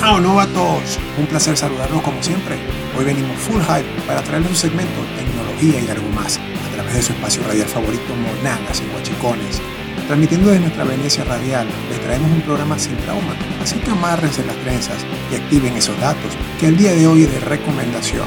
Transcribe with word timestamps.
Chao 0.00 0.18
novatos, 0.18 0.98
un 1.18 1.26
placer 1.26 1.54
saludarlos 1.58 2.00
como 2.00 2.22
siempre. 2.22 2.56
Hoy 2.96 3.04
venimos 3.04 3.36
full 3.36 3.60
hype 3.60 3.84
para 4.06 4.22
traerles 4.22 4.52
un 4.52 4.56
segmento 4.56 4.98
tecnología 5.14 5.78
y 5.78 5.90
algo 5.90 6.08
más 6.08 6.38
a 6.38 6.74
través 6.74 6.94
de 6.94 7.02
su 7.02 7.12
espacio 7.12 7.42
radial 7.42 7.68
favorito 7.68 8.14
Monadas 8.16 8.80
y 8.80 8.90
Guachicones. 8.92 9.60
Transmitiendo 10.06 10.48
desde 10.48 10.62
nuestra 10.62 10.84
Venecia 10.84 11.24
radial, 11.24 11.68
les 11.90 12.00
traemos 12.00 12.30
un 12.30 12.40
programa 12.40 12.78
sin 12.78 12.96
trauma, 12.96 13.36
así 13.62 13.78
que 13.78 13.90
amárrense 13.90 14.42
las 14.46 14.56
trenzas 14.64 15.04
y 15.30 15.34
activen 15.34 15.76
esos 15.76 16.00
datos 16.00 16.32
que 16.58 16.68
el 16.68 16.78
día 16.78 16.92
de 16.92 17.06
hoy 17.06 17.24
es 17.24 17.32
de 17.32 17.40
recomendación. 17.40 18.26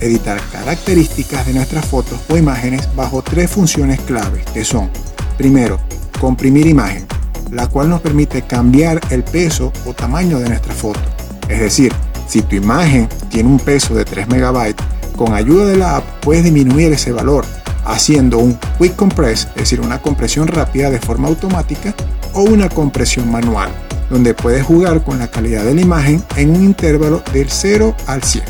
Editar 0.00 0.40
características 0.50 1.46
de 1.46 1.52
nuestras 1.52 1.84
fotos 1.84 2.18
o 2.30 2.36
imágenes 2.36 2.88
bajo 2.96 3.22
tres 3.22 3.50
funciones 3.50 4.00
claves 4.00 4.44
que 4.46 4.64
son, 4.64 4.90
primero, 5.36 5.78
comprimir 6.20 6.66
imagen, 6.66 7.06
la 7.50 7.66
cual 7.66 7.90
nos 7.90 8.00
permite 8.00 8.42
cambiar 8.42 9.00
el 9.10 9.24
peso 9.24 9.72
o 9.84 9.92
tamaño 9.92 10.38
de 10.38 10.48
nuestra 10.48 10.72
foto. 10.72 11.00
Es 11.48 11.60
decir, 11.60 11.92
si 12.26 12.42
tu 12.42 12.56
imagen 12.56 13.08
tiene 13.28 13.48
un 13.48 13.58
peso 13.58 13.94
de 13.94 14.04
3 14.04 14.28
MB, 14.28 14.74
con 15.16 15.34
ayuda 15.34 15.66
de 15.66 15.76
la 15.76 15.96
app 15.96 16.04
puedes 16.20 16.44
disminuir 16.44 16.92
ese 16.92 17.12
valor 17.12 17.44
haciendo 17.84 18.38
un 18.38 18.58
quick 18.78 18.96
compress, 18.96 19.48
es 19.50 19.56
decir, 19.56 19.80
una 19.80 20.00
compresión 20.00 20.46
rápida 20.48 20.90
de 20.90 21.00
forma 21.00 21.28
automática 21.28 21.94
o 22.34 22.42
una 22.42 22.68
compresión 22.68 23.30
manual, 23.30 23.70
donde 24.10 24.34
puedes 24.34 24.64
jugar 24.64 25.02
con 25.04 25.18
la 25.18 25.30
calidad 25.30 25.64
de 25.64 25.74
la 25.74 25.80
imagen 25.80 26.22
en 26.36 26.50
un 26.50 26.64
intervalo 26.64 27.22
del 27.32 27.50
0 27.50 27.94
al 28.06 28.22
100. 28.22 28.44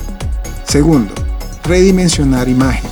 Segundo, 0.66 1.12
redimensionar 1.64 2.48
imagen. 2.48 2.90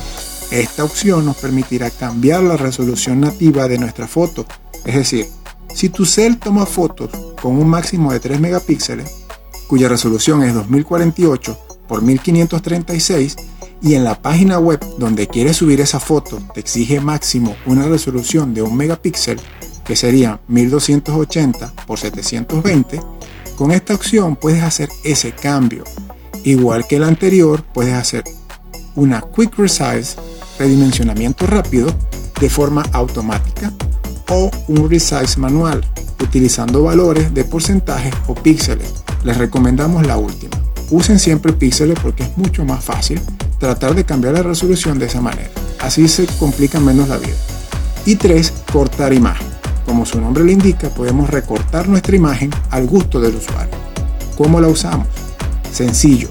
Esta 0.51 0.83
opción 0.83 1.25
nos 1.25 1.37
permitirá 1.37 1.91
cambiar 1.91 2.41
la 2.41 2.57
resolución 2.57 3.19
nativa 3.21 3.67
de 3.67 3.77
nuestra 3.77 4.07
foto, 4.07 4.45
es 4.85 4.95
decir, 4.95 5.27
si 5.73 5.89
tu 5.89 6.05
cel 6.05 6.37
toma 6.37 6.65
fotos 6.65 7.11
con 7.41 7.57
un 7.57 7.67
máximo 7.67 8.11
de 8.11 8.19
3 8.19 8.39
megapíxeles, 8.39 9.25
cuya 9.67 9.87
resolución 9.87 10.43
es 10.43 10.53
2048 10.53 11.57
por 11.87 12.01
1536, 12.01 13.35
y 13.81 13.95
en 13.95 14.03
la 14.03 14.21
página 14.21 14.59
web 14.59 14.79
donde 14.97 15.27
quieres 15.27 15.57
subir 15.57 15.81
esa 15.81 15.99
foto 15.99 16.39
te 16.53 16.59
exige 16.59 16.99
máximo 16.99 17.55
una 17.65 17.85
resolución 17.85 18.53
de 18.53 18.61
un 18.61 18.75
megapíxel, 18.75 19.39
que 19.85 19.95
sería 19.95 20.39
1280 20.47 21.73
por 21.87 21.97
720, 21.97 22.99
con 23.55 23.71
esta 23.71 23.95
opción 23.95 24.35
puedes 24.35 24.63
hacer 24.63 24.89
ese 25.03 25.31
cambio. 25.31 25.83
Igual 26.43 26.87
que 26.87 26.97
el 26.97 27.03
anterior, 27.03 27.63
puedes 27.73 27.93
hacer 27.93 28.23
una 28.95 29.21
Quick 29.35 29.57
Resize, 29.57 30.15
redimensionamiento 30.57 31.47
rápido, 31.47 31.93
de 32.39 32.49
forma 32.49 32.83
automática, 32.93 33.73
o 34.29 34.51
un 34.67 34.89
Resize 34.89 35.39
manual, 35.39 35.83
utilizando 36.21 36.83
valores 36.83 37.33
de 37.33 37.43
porcentajes 37.43 38.13
o 38.27 38.35
píxeles. 38.35 38.93
Les 39.23 39.37
recomendamos 39.37 40.05
la 40.05 40.17
última. 40.17 40.57
Usen 40.91 41.19
siempre 41.19 41.53
píxeles 41.53 41.99
porque 41.99 42.23
es 42.23 42.37
mucho 42.37 42.63
más 42.63 42.83
fácil 42.83 43.19
tratar 43.59 43.93
de 43.93 44.05
cambiar 44.05 44.33
la 44.33 44.43
resolución 44.43 44.97
de 44.97 45.05
esa 45.05 45.21
manera. 45.21 45.49
Así 45.79 46.07
se 46.07 46.25
complica 46.25 46.79
menos 46.79 47.09
la 47.09 47.17
vida. 47.17 47.35
Y 48.05 48.15
3. 48.15 48.53
Cortar 48.71 49.13
imagen. 49.13 49.47
Como 49.85 50.05
su 50.05 50.19
nombre 50.19 50.43
le 50.43 50.53
indica, 50.53 50.89
podemos 50.89 51.29
recortar 51.29 51.87
nuestra 51.87 52.15
imagen 52.15 52.49
al 52.69 52.87
gusto 52.87 53.19
del 53.19 53.35
usuario. 53.35 53.73
¿Cómo 54.37 54.61
la 54.61 54.67
usamos? 54.67 55.07
Sencillo. 55.71 56.29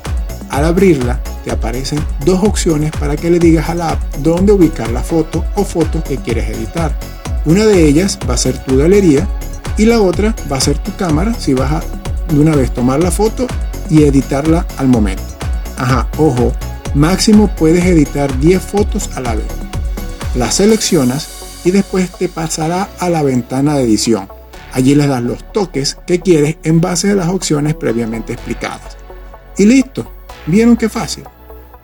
Al 0.50 0.64
abrirla, 0.64 1.20
te 1.44 1.50
aparecen 1.50 2.00
dos 2.24 2.42
opciones 2.42 2.90
para 2.92 3.16
que 3.16 3.30
le 3.30 3.38
digas 3.38 3.68
a 3.68 3.74
la 3.74 3.90
app 3.90 4.02
dónde 4.18 4.52
ubicar 4.52 4.90
la 4.90 5.02
foto 5.02 5.44
o 5.56 5.64
fotos 5.64 6.02
que 6.04 6.16
quieres 6.16 6.48
editar. 6.48 6.98
Una 7.44 7.64
de 7.66 7.86
ellas 7.86 8.18
va 8.28 8.34
a 8.34 8.38
ser 8.38 8.58
tu 8.64 8.76
galería 8.76 9.28
y 9.76 9.84
la 9.84 10.00
otra 10.00 10.34
va 10.50 10.56
a 10.56 10.60
ser 10.60 10.78
tu 10.78 10.94
cámara 10.96 11.34
si 11.34 11.54
vas 11.54 11.72
a 11.72 11.82
de 12.32 12.38
una 12.38 12.54
vez 12.54 12.72
tomar 12.72 13.02
la 13.02 13.10
foto 13.10 13.46
y 13.88 14.04
editarla 14.04 14.66
al 14.76 14.88
momento. 14.88 15.22
Ajá, 15.76 16.08
ojo, 16.18 16.52
Máximo 16.94 17.48
puedes 17.54 17.84
editar 17.84 18.38
10 18.40 18.62
fotos 18.62 19.10
a 19.14 19.20
la 19.20 19.34
vez. 19.34 19.46
Las 20.34 20.54
seleccionas 20.54 21.60
y 21.64 21.70
después 21.70 22.10
te 22.10 22.28
pasará 22.28 22.88
a 22.98 23.10
la 23.10 23.22
ventana 23.22 23.76
de 23.76 23.84
edición. 23.84 24.28
Allí 24.72 24.94
le 24.94 25.06
das 25.06 25.22
los 25.22 25.52
toques 25.52 25.98
que 26.06 26.20
quieres 26.20 26.56
en 26.62 26.80
base 26.80 27.10
a 27.10 27.14
las 27.14 27.28
opciones 27.28 27.74
previamente 27.74 28.32
explicadas. 28.32 28.96
Y 29.56 29.66
listo. 29.66 30.10
¿Vieron 30.46 30.76
qué 30.76 30.88
fácil? 30.88 31.24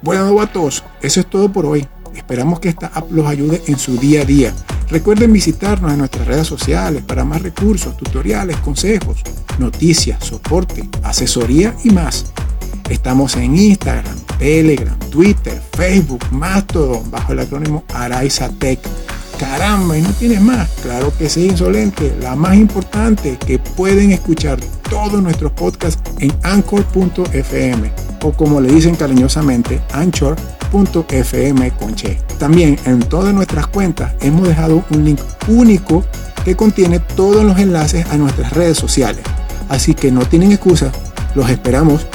Bueno, 0.01 0.41
a 0.41 0.47
todos, 0.47 0.83
eso 1.03 1.21
es 1.21 1.27
todo 1.27 1.53
por 1.53 1.67
hoy. 1.67 1.87
Esperamos 2.15 2.61
que 2.61 2.69
esta 2.71 2.87
app 2.87 3.11
los 3.11 3.27
ayude 3.27 3.63
en 3.67 3.79
su 3.79 3.99
día 3.99 4.23
a 4.23 4.25
día. 4.25 4.55
Recuerden 4.89 5.33
visitarnos 5.33 5.93
en 5.93 5.99
nuestras 5.99 6.27
redes 6.27 6.47
sociales 6.47 7.03
para 7.03 7.25
más 7.25 7.43
recursos, 7.43 7.97
tutoriales, 7.97 8.57
consejos, 8.59 9.23
noticias, 9.59 10.25
soporte, 10.25 10.89
asesoría 11.03 11.75
y 11.85 11.91
más. 11.91 12.27
Estamos 12.89 13.37
en 13.37 13.57
Instagram, 13.57 14.17
Telegram, 14.39 14.99
Twitter, 15.11 15.61
Facebook, 15.73 16.25
Mastodon, 16.31 17.11
bajo 17.11 17.33
el 17.33 17.41
acrónimo 17.41 17.85
Araiza 17.95 18.49
Tech. 18.51 18.79
Caramba, 19.39 19.99
y 19.99 20.03
no 20.03 20.11
tienes 20.11 20.41
más. 20.41 20.69
Claro 20.83 21.13
que 21.19 21.29
sí, 21.29 21.47
insolente. 21.47 22.15
La 22.21 22.37
más 22.37 22.57
importante, 22.57 23.37
que 23.45 23.59
pueden 23.59 24.13
escuchar 24.13 24.61
todos 24.89 25.21
nuestros 25.23 25.53
podcasts 25.53 26.01
en 26.21 26.33
anchor.fm 26.43 27.91
o 28.23 28.33
como 28.33 28.61
le 28.61 28.73
dicen 28.73 28.97
cariñosamente, 28.97 29.81
anchor.fm 29.93 31.71
conche. 31.73 32.19
También 32.39 32.79
en 32.85 33.01
todas 33.01 33.35
nuestras 33.35 33.67
cuentas 33.67 34.13
hemos 34.21 34.47
dejado 34.49 34.85
un 34.91 35.05
link 35.05 35.21
único 35.49 36.05
que 36.45 36.55
contiene 36.57 37.01
todos 37.01 37.45
los 37.45 37.59
enlaces 37.59 38.07
a 38.11 38.17
nuestras 38.17 38.53
redes 38.53 38.79
sociales. 38.79 39.25
Así 39.69 39.95
que 39.95 40.13
no 40.13 40.25
tienen 40.27 40.53
excusa, 40.53 40.93
los 41.35 41.51
esperamos 41.51 42.07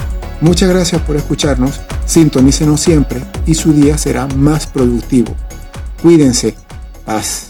Muchas 0.42 0.70
gracias 0.70 1.02
por 1.02 1.18
escucharnos, 1.18 1.82
sintonícenos 2.06 2.80
siempre 2.80 3.22
y 3.46 3.56
su 3.56 3.74
día 3.74 3.98
será 3.98 4.28
más 4.28 4.68
productivo. 4.68 5.36
Cuídense. 6.02 6.56
Paz. 7.06 7.49